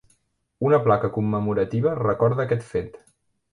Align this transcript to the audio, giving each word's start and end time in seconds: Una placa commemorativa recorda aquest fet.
Una 0.69 0.79
placa 0.87 1.11
commemorativa 1.17 1.93
recorda 2.01 2.49
aquest 2.49 2.69
fet. 2.75 3.01